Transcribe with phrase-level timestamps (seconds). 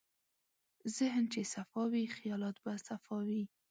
[0.97, 3.43] ذهن چې صفا وي، خیالات به صفا وي.